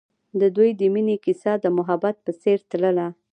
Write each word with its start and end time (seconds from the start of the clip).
د 0.39 0.41
دوی 0.55 0.69
د 0.79 0.81
مینې 0.93 1.15
کیسه 1.25 1.51
د 1.63 1.65
محبت 1.77 2.15
په 2.25 2.31
څېر 2.41 2.59
تلله. 2.69 3.07